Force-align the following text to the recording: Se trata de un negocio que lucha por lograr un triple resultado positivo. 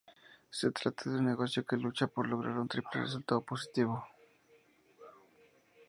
Se 0.49 0.71
trata 0.71 1.11
de 1.11 1.19
un 1.19 1.25
negocio 1.27 1.63
que 1.63 1.77
lucha 1.77 2.07
por 2.07 2.27
lograr 2.27 2.57
un 2.57 2.67
triple 2.67 3.01
resultado 3.01 3.45
positivo. 3.45 4.03